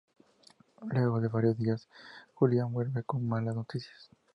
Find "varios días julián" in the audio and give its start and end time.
1.27-2.73